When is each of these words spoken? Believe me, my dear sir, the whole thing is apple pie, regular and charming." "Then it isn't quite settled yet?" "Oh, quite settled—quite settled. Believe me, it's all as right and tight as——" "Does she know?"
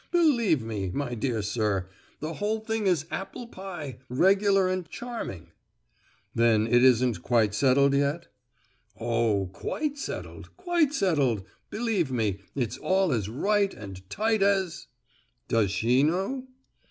Believe 0.11 0.63
me, 0.63 0.89
my 0.91 1.13
dear 1.13 1.43
sir, 1.43 1.87
the 2.21 2.33
whole 2.33 2.59
thing 2.59 2.87
is 2.87 3.05
apple 3.11 3.45
pie, 3.45 3.99
regular 4.09 4.67
and 4.67 4.89
charming." 4.89 5.51
"Then 6.33 6.65
it 6.65 6.83
isn't 6.83 7.21
quite 7.21 7.53
settled 7.53 7.93
yet?" 7.93 8.27
"Oh, 8.99 9.51
quite 9.53 9.99
settled—quite 9.99 10.91
settled. 10.95 11.43
Believe 11.69 12.11
me, 12.11 12.39
it's 12.55 12.79
all 12.79 13.11
as 13.13 13.29
right 13.29 13.71
and 13.75 14.01
tight 14.09 14.41
as——" 14.41 14.87
"Does 15.47 15.69
she 15.69 16.01
know?" 16.01 16.47